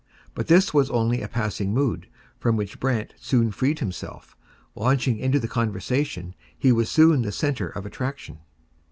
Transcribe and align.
But 0.33 0.47
this 0.47 0.73
was 0.73 0.89
only 0.89 1.21
a 1.21 1.27
passing 1.27 1.75
mood, 1.75 2.07
from 2.39 2.57
which 2.57 2.79
Brant 2.79 3.13
soon 3.19 3.51
freed 3.51 3.77
himself. 3.77 4.35
Launching 4.73 5.19
into 5.19 5.39
the 5.39 5.47
conversation, 5.47 6.33
he 6.57 6.71
was 6.71 6.89
soon 6.89 7.21
the 7.21 7.31
centre 7.31 7.69
of 7.69 7.85
attraction. 7.85 8.39